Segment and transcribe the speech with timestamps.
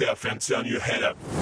[0.00, 1.41] and turn your head up.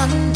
[0.00, 0.32] One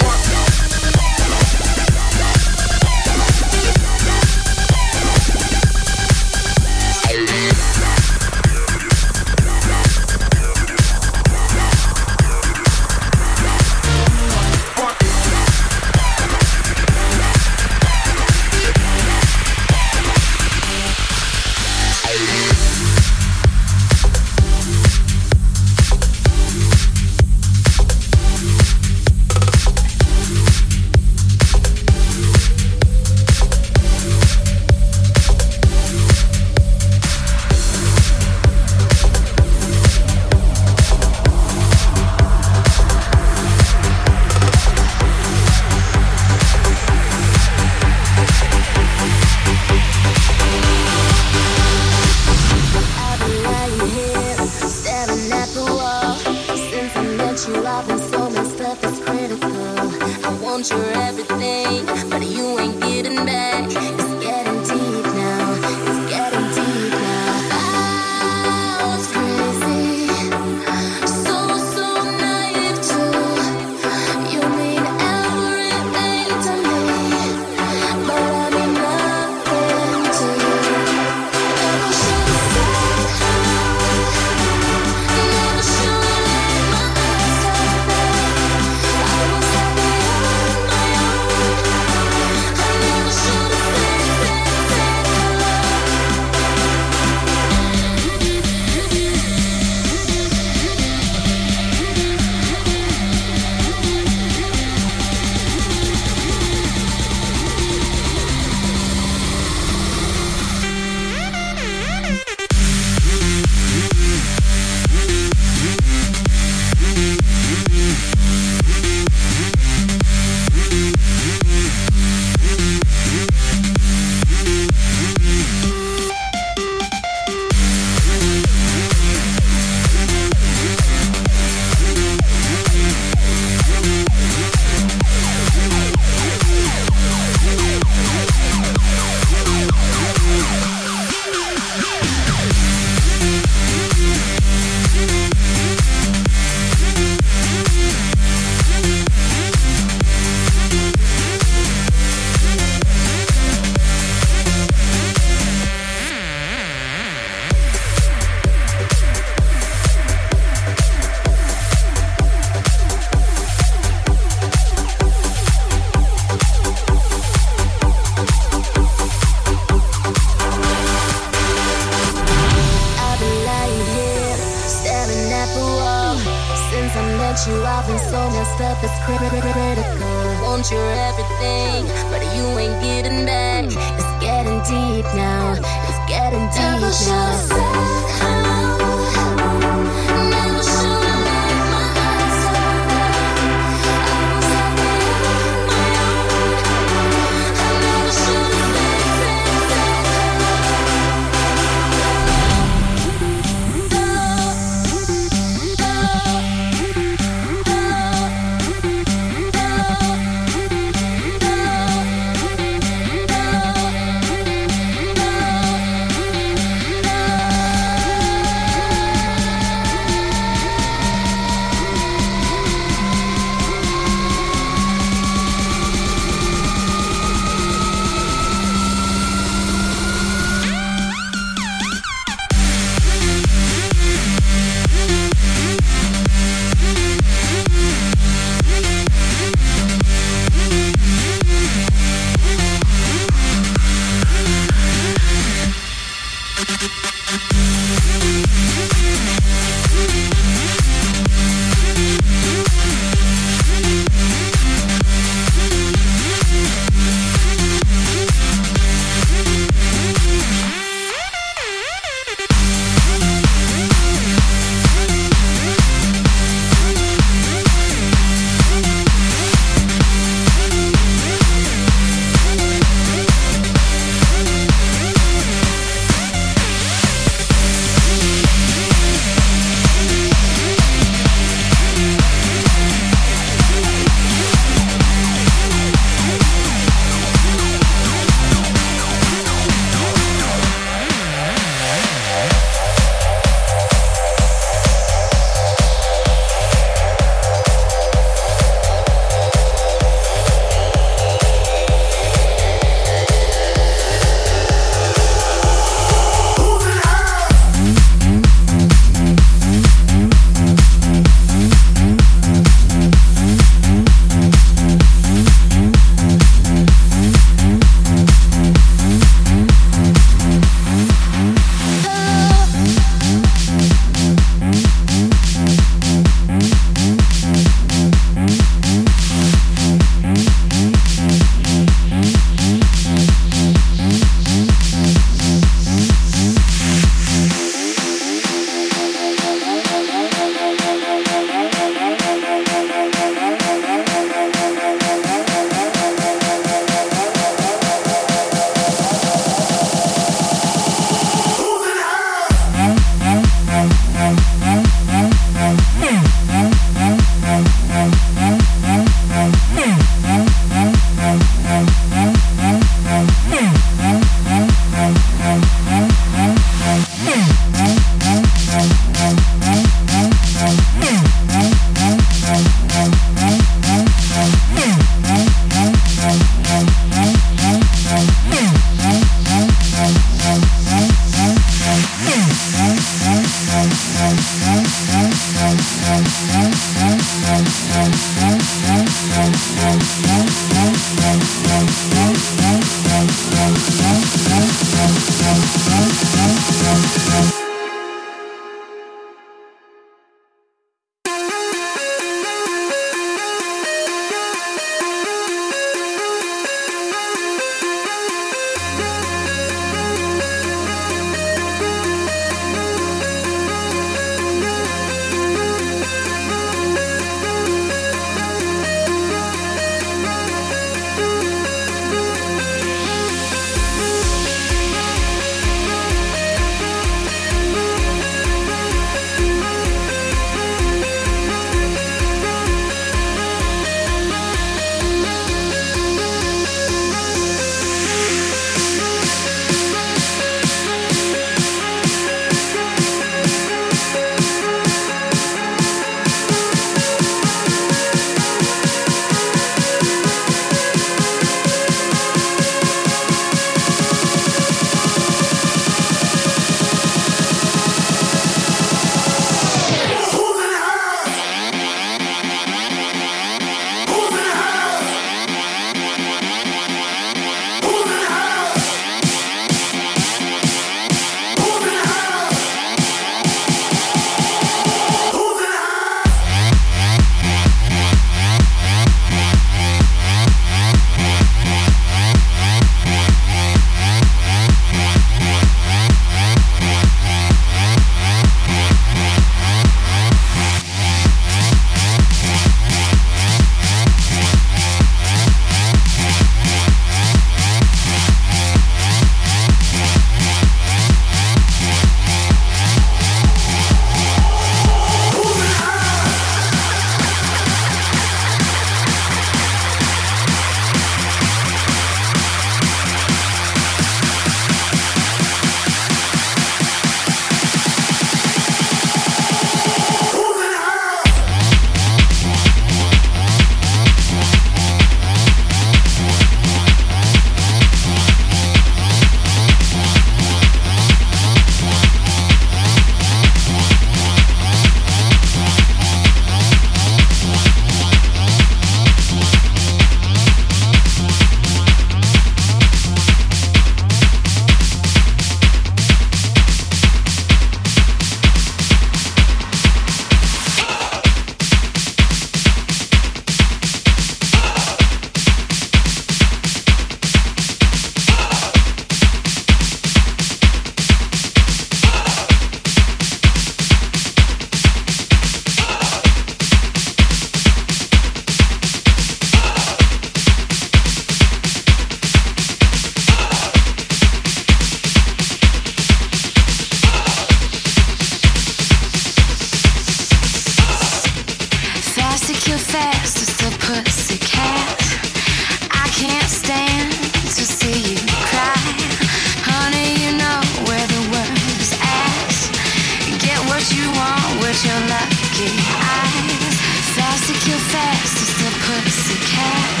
[599.03, 600.00] Pussycat